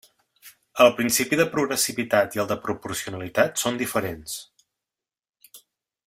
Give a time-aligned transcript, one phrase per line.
[0.85, 4.39] El principio de progressivitat i el de proporcionalitat són diferents.